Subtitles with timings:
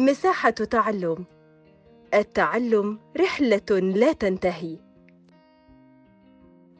[0.00, 1.24] مساحة تعلم.
[2.14, 4.78] التعلم رحلة لا تنتهي.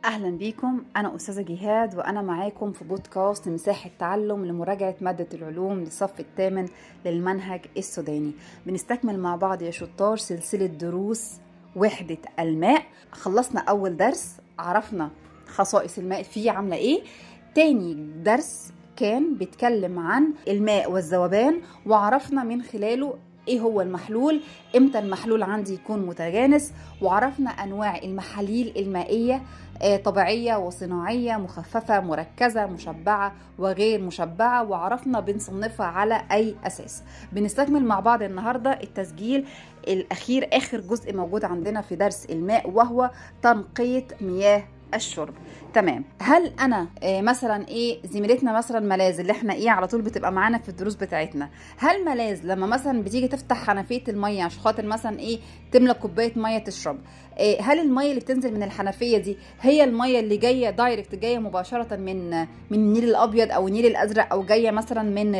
[0.04, 0.84] أهلا بيكم.
[0.96, 6.68] أنا أستاذة جهاد وأنا معاكم في بودكاست مساحة تعلم لمراجعة مادة العلوم للصف الثامن
[7.04, 8.32] للمنهج السوداني.
[8.66, 11.32] بنستكمل مع بعض يا شطار سلسلة دروس
[11.76, 12.82] وحدة الماء.
[13.12, 15.10] خلصنا أول درس عرفنا
[15.46, 17.02] خصائص الماء فيه عاملة إيه.
[17.54, 23.14] تاني درس كان بيتكلم عن الماء والذوبان وعرفنا من خلاله
[23.48, 24.40] إيه هو المحلول
[24.76, 29.42] إمتى المحلول عندي يكون متجانس وعرفنا أنواع المحاليل المائية
[29.82, 37.02] آه، طبيعية وصناعية مخففة مركزة مشبعة وغير مشبعة وعرفنا بنصنفها على أي أساس.
[37.32, 39.46] بنستكمل مع بعض النهارده التسجيل
[39.88, 43.10] الأخير آخر جزء موجود عندنا في درس الماء وهو
[43.42, 45.34] تنقية مياه الشرب.
[45.74, 46.04] تمام.
[46.22, 50.58] هل أنا إيه مثلا إيه زميلتنا مثلا ملاذ اللي إحنا إيه على طول بتبقى معانا
[50.58, 55.38] في الدروس بتاعتنا هل ملاذ لما مثلا بتيجي تفتح حنفية المية عشان خاطر مثلا إيه
[55.72, 56.98] تملى كوباية مية تشرب
[57.38, 61.96] إيه هل المية اللي بتنزل من الحنفية دي هي المية اللي جاية دايركت جاية مباشرة
[61.96, 62.46] من من
[62.78, 65.32] النيل الأبيض أو النيل الأزرق أو جاية مثلا من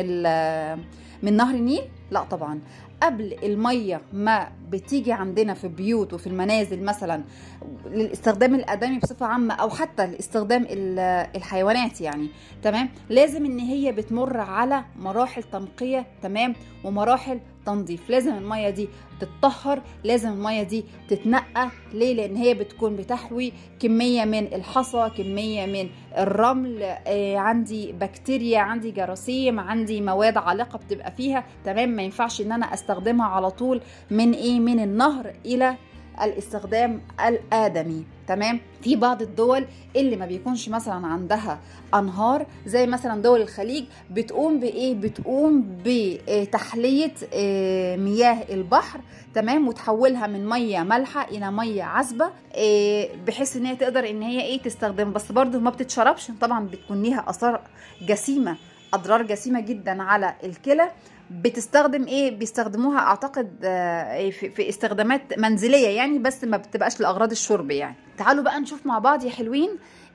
[1.23, 1.81] من نهر النيل؟
[2.11, 2.59] لا طبعا.
[3.03, 7.23] قبل المية ما بتيجي عندنا في بيوت وفي المنازل مثلا
[7.85, 10.65] للاستخدام الادمي بصفة عامة أو حتى لاستخدام
[11.35, 12.27] الحيوانات يعني
[12.63, 18.09] تمام؟ لازم إن هي بتمر على مراحل تنقية تمام؟ ومراحل تنظيف.
[18.09, 18.89] لازم المية دي
[19.19, 21.69] تتطهر لازم المية دي تتنقى.
[21.93, 26.83] ليه؟ لأن هي بتكون بتحوي كمية من الحصى كمية من الرمل.
[26.83, 32.73] آه عندي بكتيريا عندي جراثيم عندي مواد عالقة بتبقى فيها تمام؟ ما ينفعش إن أنا
[32.73, 35.75] أستخدمها على طول من إيه؟ من النهر إلى
[36.21, 41.59] الاستخدام الآدمي تمام؟ في بعض الدول اللي ما بيكونش مثلا عندها
[41.93, 48.99] أنهار زي مثلا دول الخليج بتقوم بإيه؟ بتقوم بتحلية آه، مياه البحر
[49.33, 54.41] تمام؟ وتحولها من مية مالحة إلى مية عذبة آه، بحيث إن هي تقدر إن هي
[54.41, 55.13] إيه؟ تستخدم.
[55.13, 56.31] بس برضه ما بتتشربش.
[56.41, 57.61] طبعا بتكون ليها آثار
[58.01, 58.57] جسيمة
[58.93, 60.91] أضرار جسيمة جدا على الكلى.
[61.31, 67.95] بتستخدم إيه؟ بيستخدموها أعتقد آه، في استخدامات منزلية يعني بس ما بتبقاش لأغراض الشرب يعني.
[68.17, 69.69] تعالوا بقى نشوف مع بعض يا حلوين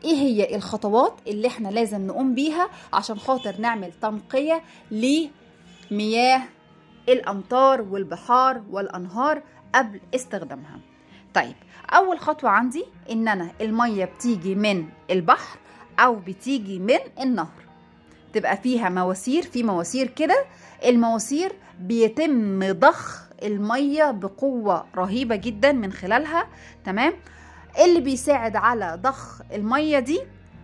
[0.05, 4.63] إيه هي الخطوات اللي إحنا لازم نقوم بيها عشان خاطر نعمل تنقية
[5.91, 6.43] لمياه
[7.09, 9.43] الأمطار والبحار والأنهار
[9.75, 10.81] قبل استخدامها.
[11.35, 11.55] طيب
[11.91, 15.59] أول خطوة عندي إن أنا المية بتيجي من البحر
[15.99, 17.66] أو بتيجي من النهر.
[18.37, 20.45] تبقى فيها مواسير في مواسير كده.
[20.85, 26.47] المواسير بيتم ضخ المية بقوة رهيبة جدا من خلالها
[26.85, 27.13] تمام؟
[27.85, 30.21] اللي بيساعد على ضخ المية دي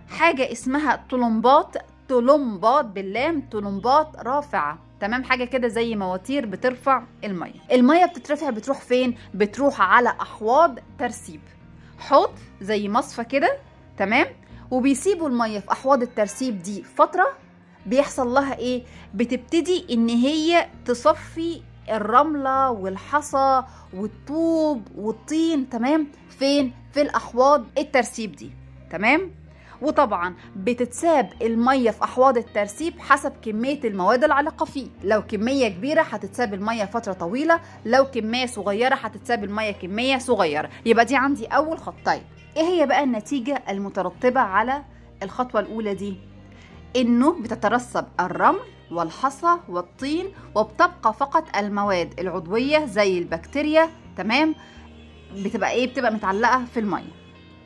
[0.09, 1.77] حاجة اسمها طلمبات
[2.09, 7.61] طلمبات باللام طلمبات رافعة تمام؟ حاجة كده زي مواتير بترفع المية.
[7.72, 11.41] المية بتترفع بتروح فين؟ بتروح على أحواض ترسيب.
[11.99, 12.31] حوض
[12.61, 13.56] زي مصفى كده
[13.99, 14.27] تمام؟
[14.71, 17.27] وبيسيبوا المية في أحواض الترسيب دي فترة
[17.87, 18.82] بيحصل لها إيه؟
[19.15, 23.62] بتبتدي إن هي تصفي الرملة والحصى
[23.94, 26.06] والطوب والطين تمام؟
[26.38, 28.50] فين؟ في الأحواض الترسيب دي
[28.91, 29.31] تمام؟
[29.82, 34.87] وطبعا بتتساب المية في أحواض الترسيب حسب كمية المواد العالقة فيه.
[35.04, 40.70] لو كمية كبيرة هتتساب المية فترة طويلة لو كمية صغيرة هتتساب المية كمية صغيرة.
[40.87, 41.94] يبقى دي عندي أول خط.
[42.06, 42.22] طيب
[42.56, 44.82] إيه هي بقى النتيجة المترتبة على
[45.22, 46.16] الخطوة الأولى دي؟
[46.97, 48.58] إنه بتترسب الرمل
[48.91, 54.54] والحصى والطين وبتبقى فقط المواد العضوية زي البكتيريا تمام؟
[55.36, 57.12] بتبقى إيه؟ بتبقى متعلقة في المية.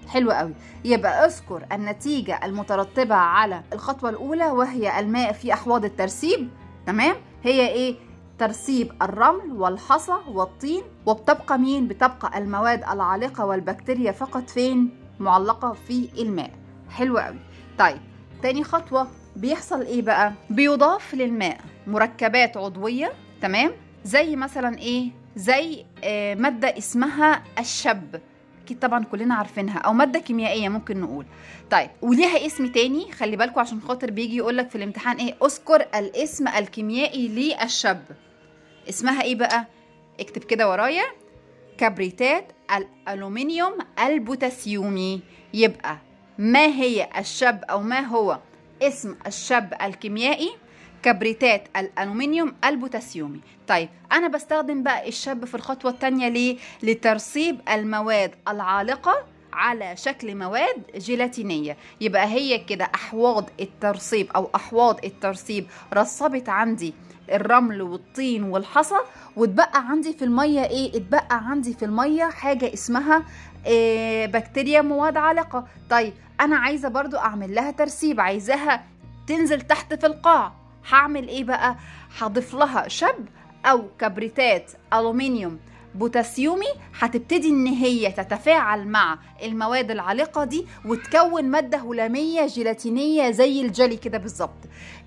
[0.08, 0.54] حلو قوي.
[0.84, 6.48] يبقى اذكر النتيجة المترتبة على الخطوة الأولى وهي الماء في أحواض الترسيب
[6.86, 7.94] تمام؟ هي إيه؟
[8.38, 10.82] ترسيب الرمل والحصى والطين.
[11.06, 16.50] وبتبقى مين؟ بتبقى المواد العالقة والبكتيريا فقط فين؟ معلقة في الماء.
[16.90, 17.38] حلو قوي.
[17.78, 18.00] طيب
[18.46, 19.10] تاني خطوة.
[19.36, 23.12] بيحصل إيه بقى؟ بيضاف للماء مركبات عضوية
[23.42, 23.72] تمام؟
[24.04, 28.20] زي مثلا إيه؟ زي آه مادة اسمها الشب.
[28.64, 31.26] أكيد طبعا كلنا عارفينها أو مادة كيميائية ممكن نقول.
[31.70, 35.80] طيب وليها اسم تاني خلي بالكم عشان خاطر بيجي يقول لك في الامتحان إيه؟ اذكر
[35.94, 38.02] الاسم الكيميائي للشب.
[38.88, 39.66] اسمها إيه بقى؟
[40.20, 41.04] اكتب كده ورايا.
[41.78, 43.72] كبريتات الألومنيوم
[44.06, 45.20] البوتاسيومي.
[45.54, 45.98] يبقى
[46.38, 48.38] ما هي الشب أو ما هو
[48.82, 50.50] اسم الشب الكيميائي
[51.02, 59.24] كبريتات الألومنيوم البوتاسيومي طيب أنا بستخدم بقى الشب في الخطوة الثانية ليه؟ لترسيب المواد العالقة
[59.56, 61.76] على شكل مواد جيلاتينية.
[62.00, 66.94] يبقى هي كده أحواض الترسيب أو أحواض الترسيب رسبت عندي
[67.32, 68.94] الرمل والطين والحصى
[69.36, 73.22] واتبقى عندي في المية إيه؟ اتبقى عندي في المية حاجة اسمها
[73.66, 75.66] إيه بكتيريا مواد عالقة.
[75.90, 78.84] طيب أنا عايزة برضو أعمل لها ترسيب عايزاها
[79.26, 80.52] تنزل تحت في القاع.
[80.90, 81.76] هعمل إيه بقى؟
[82.18, 83.28] هضيف لها شب
[83.66, 85.58] أو كبريتات ألومنيوم.
[85.98, 86.66] بوتاسيومي
[86.98, 94.18] هتبتدي إن هي تتفاعل مع المواد العالقة دي وتكون مادة هلامية جيلاتينية زي الجلي كده
[94.18, 94.58] بالظبط.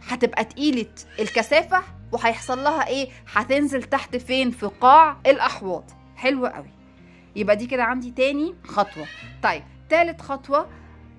[0.08, 0.86] هتبقى تقيلة
[1.20, 5.92] الكثافة وهيحصل لها إيه؟ هتنزل تحت فين؟ في قاع الأحواض.
[6.16, 6.70] حلو قوي.
[7.36, 9.06] يبقى دي كده عندي تاني خطوة.
[9.44, 10.68] طيب تالت خطوة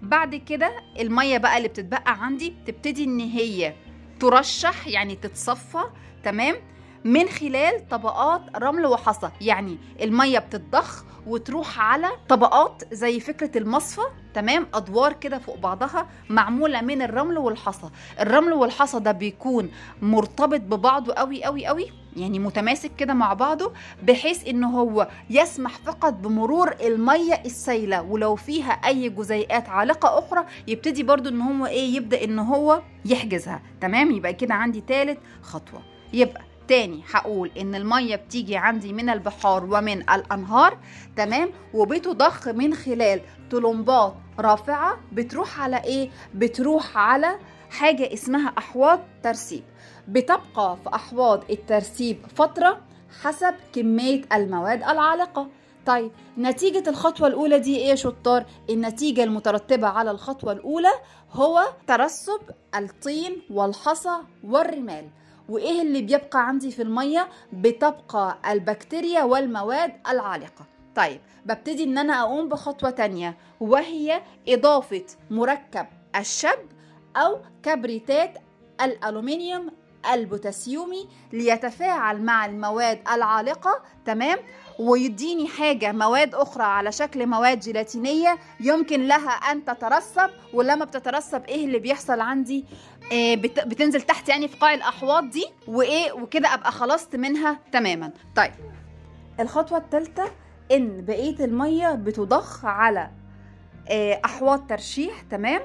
[0.03, 0.71] بعد كده
[1.01, 3.75] المية بقى اللي بتتبقى عندي تبتدي إن هي
[4.21, 5.83] ترشح يعني تتصفى
[6.25, 6.57] تمام؟
[7.05, 9.31] من خلال طبقات رمل وحصى.
[9.41, 14.03] يعني المية بتتضخ وتروح على طبقات زي فكرة المصفى
[14.35, 17.91] تمام؟ أدوار كده فوق بعضها معمولة من الرمل والحصى.
[18.21, 19.71] الرمل والحصى ده بيكون
[20.03, 26.13] مرتبط ببعضه قوي قوي قوي يعني متماسك كده مع بعضه بحيث إن هو يسمح فقط
[26.13, 32.25] بمرور المية السائله ولو فيها أي جزيئات عالقة أخرى يبتدي برضو إن هو إيه يبدأ
[32.25, 33.63] إن هو يحجزها.
[33.81, 35.83] تمام؟ يبقى كده عندي ثالث خطوة.
[36.13, 40.79] يبقى تاني هقول إن المية بتيجي عندي من البحار ومن الأنهار
[41.17, 43.21] تمام؟ وبتضخ من خلال
[43.51, 47.39] طلمبات رافعة بتروح على إيه؟ بتروح على
[47.71, 49.63] حاجة اسمها أحواض ترسيب.
[50.09, 52.81] بتبقى في أحواض الترسيب فترة
[53.23, 55.49] حسب كمية المواد العالقة.
[55.87, 60.93] طيب نتيجة الخطوة الأولى دي إيه يا شطار؟ النتيجة المترتبة على الخطوة الأولى
[61.33, 62.41] هو ترسب
[62.75, 65.09] الطين والحصى والرمال.
[65.51, 70.65] وإيه اللي بيبقى عندي في المية؟ بتبقى البكتيريا والمواد العالقة.
[70.97, 75.87] طيب ببتدي إن أنا أقوم بخطوة تانية وهي إضافة مركب
[76.17, 76.59] الشب
[77.17, 78.35] أو كبريتات
[78.83, 79.71] الألومنيوم
[80.13, 84.39] البوتاسيومي ليتفاعل مع المواد العالقة تمام؟
[84.79, 91.65] ويديني حاجة مواد أخرى على شكل مواد جيلاتينية يمكن لها أن تترسب ولما بتترسب إيه
[91.65, 93.00] اللي بيحصل عندي؟ إيه
[93.67, 98.11] بتنزل تحت يعني في قاع الأحواض دي وإيه وكده أبقى خلصت منها تماما.
[98.37, 98.53] طيب.
[99.41, 100.25] الخطوة الثالثه
[100.73, 103.11] إن بقية المية بتضخ على
[103.91, 105.61] إيه أحواض ترشيح تمام؟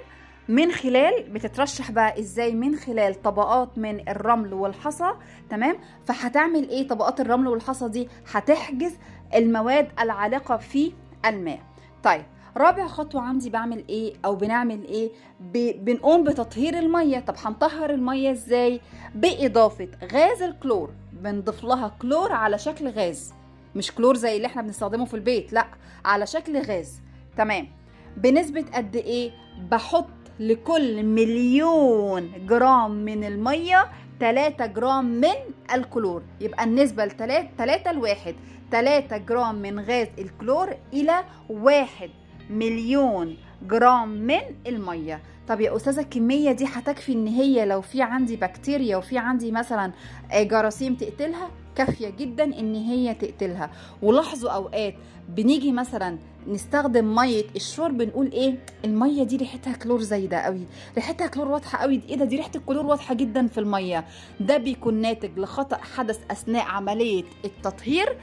[0.48, 5.12] من خلال بتترشح بقى إزاي؟ من خلال طبقات من الرمل والحصى
[5.50, 5.78] تمام؟
[6.08, 8.98] فهتعمل إيه؟ طبقات الرمل والحصى دي هتحجز
[9.36, 10.94] المواد العالقة في
[11.26, 11.60] الماء.
[12.04, 12.26] طيب.
[12.58, 15.10] رابع خطوة عندي بعمل إيه أو بنعمل إيه؟
[15.40, 15.86] ب...
[15.86, 17.20] بنقوم بتطهير المية.
[17.20, 18.82] طب هنطهر المية إزاي؟
[19.16, 20.90] بإضافة غاز الكلور.
[21.14, 23.34] بنضيف لها كلور على شكل غاز.
[23.76, 25.66] مش كلور زي اللي إحنا بنستخدمه في البيت لأ
[26.06, 27.00] على شكل غاز.
[27.38, 27.68] تمام.
[28.18, 29.32] بنسبة قد إيه؟
[29.72, 30.08] بحط
[30.40, 33.88] لكل مليون جرام من المية
[34.20, 35.34] 3 جرام من
[35.74, 36.24] الكلور.
[36.42, 38.36] يبقى النسبة لتلاتة 3 لواحد.
[38.72, 42.10] 3 جرام من غاز الكلور إلى واحد.
[42.50, 43.38] مليون
[43.68, 45.22] جرام من المية.
[45.48, 49.92] طب يا أستاذة الكمية دي هتكفي إن هي لو في عندي بكتيريا وفي عندي مثلا
[50.32, 53.70] آه، جراثيم تقتلها؟ كافية جدا إن هي تقتلها.
[54.02, 54.96] ولاحظوا أوقات
[55.30, 60.62] بنيجي مثلا نستخدم مية الشرب بنقول إيه؟ المية دي ريحتها كلور زايدة قوي.
[60.96, 62.02] ريحتها كلور واضحة قوي.
[62.10, 64.06] إيه ده؟ دي ريحة الكلور واضحة جدا في المية.
[64.40, 68.18] ده بيكون ناتج لخطأ حدث أثناء عملية التطهير.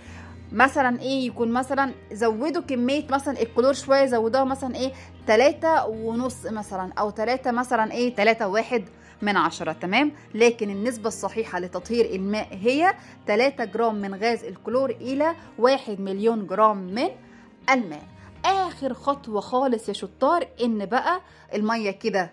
[0.53, 4.93] مثلا إيه يكون مثلا زودوا كمية مثلا الكلور شوية زودوها مثلا إيه
[5.27, 8.85] تلاتة ونص مثلا أو تلاتة مثلا إيه تلاتة واحد
[9.23, 12.95] من عشرة تمام؟ لكن النسبة الصحيحة لتطهير الماء هي
[13.27, 17.09] 3 جرام من غاز الكلور إلى 1 مليون جرام من
[17.71, 18.03] الماء.
[18.45, 21.21] آخر خطوة خالص يا شطار إن بقى
[21.55, 22.31] المية كده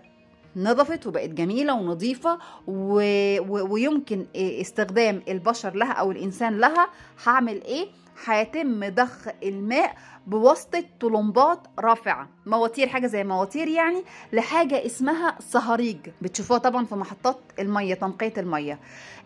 [0.55, 2.93] نضفت وبقت جميلة ونظيفة و...
[3.39, 3.73] و...
[3.73, 6.89] ويمكن استخدام البشر لها أو الإنسان لها.
[7.25, 7.87] هعمل إيه؟
[8.25, 9.95] هيتم ضخ الماء
[10.27, 12.29] بواسطة طلمبات رافعة.
[12.45, 14.03] مواتير حاجة زي مواتير يعني
[14.33, 15.97] لحاجة اسمها صهاريج.
[16.21, 18.79] بتشوفوها طبعا في محطات المية تنقية المية.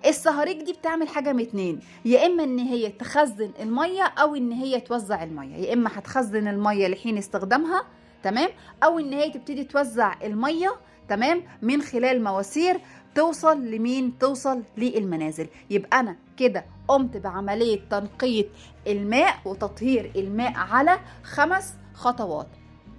[0.06, 1.80] الصهاريج دي بتعمل حاجة من اتنين.
[2.06, 5.56] يا إما إن هي تخزن المية أو إن هي توزع المية.
[5.56, 7.84] يا إما هتخزن المية لحين استخدامها
[8.24, 8.50] تمام؟
[8.84, 10.76] أو إن هي تبتدي توزع المية
[11.08, 12.80] تمام؟ من خلال مواسير
[13.16, 15.48] توصل لمين؟ توصل للمنازل.
[15.70, 18.46] يبقى أنا كده قمت بعملية تنقيه
[18.88, 22.48] الماء وتطهير الماء على خمس خطوات.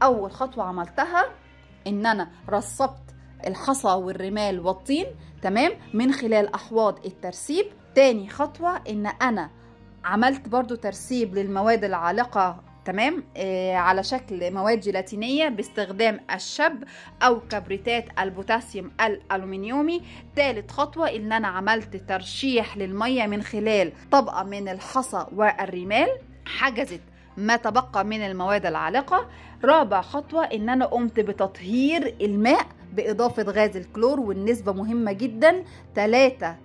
[0.02, 1.24] أول خطوة عملتها
[1.86, 3.14] إن أنا رصبت
[3.46, 5.06] الحصى والرمال والطين
[5.42, 7.66] تمام؟ من خلال أحواض الترسيب.
[7.94, 9.50] تاني خطوة إن أنا
[10.04, 16.84] عملت برضو ترسيب للمواد العالقة تمام؟ آه على شكل مواد جيلاتينية باستخدام الشب
[17.22, 20.02] أو كبريتات البوتاسيوم الألومنيومي.
[20.36, 26.08] ثالث خطوة إن أنا عملت ترشيح للمية من خلال طبقة من الحصى والرمال.
[26.46, 27.00] حجزت
[27.36, 29.28] ما تبقى من المواد العالقة.
[29.64, 35.64] رابع خطوة إن أنا قمت بتطهير الماء بإضافة غاز الكلور والنسبة مهمة جدا
[35.94, 36.56] 3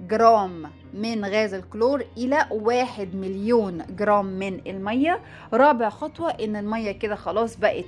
[0.00, 0.62] جرام
[0.94, 5.20] من غاز الكلور إلى واحد مليون جرام من المية.
[5.52, 7.84] رابع خطوة إن المية كده خلاص بقت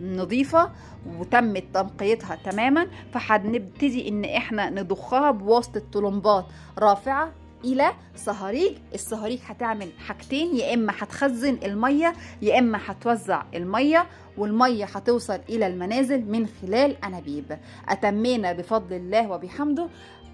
[0.00, 0.70] نظيفة
[1.18, 6.44] وتمت تنقيتها تماما فهنبتدي إن إحنا نضخها بواسطة طلمبات
[6.78, 7.32] رافعة
[7.64, 8.72] إلى صهاريج.
[8.94, 14.06] الصهاريج هتعمل حاجتين يا إما هتخزن المية يا إما هتوزع المية
[14.38, 17.58] والمية هتوصل إلى المنازل من خلال أنابيب.
[17.88, 19.88] أتمينا بفضل الله وبحمده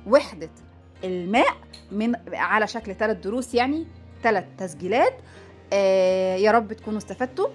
[0.07, 0.51] وحدة
[1.05, 1.57] الماء
[1.93, 3.87] من على شكل ثلاث دروس يعني
[4.23, 5.15] ثلاث تسجيلات.
[5.73, 7.49] آه يا رب تكونوا استفدتوا.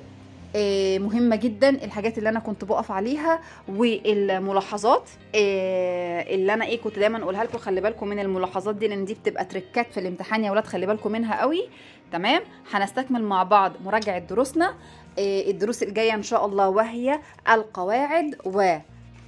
[0.56, 7.00] آه مهمة جدا الحاجات اللي أنا كنت بقف عليها والملاحظات آه اللي أنا إيه كنت
[7.00, 10.52] دايما أقولها لكم خلي بالكم من الملاحظات دي لأن دي بتبقى تريكات في الامتحان يا
[10.52, 11.70] ولاد خلي بالكم منها قوي.
[12.12, 14.74] تمام؟ هنستكمل مع بعض مراجعة دروسنا.
[15.20, 18.36] آه الدروس الجاية إن شاء الله وهي القواعد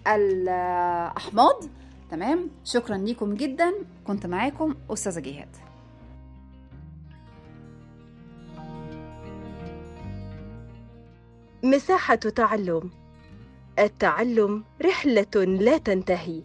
[0.05, 1.63] والأحماض.
[2.09, 3.73] تمام؟ شكرا ليكم جدا.
[4.07, 5.55] كنت معاكم أستاذة جهاد.
[11.63, 12.89] مساحة تعلم.
[13.79, 16.43] التعلم رحلة لا تنتهي.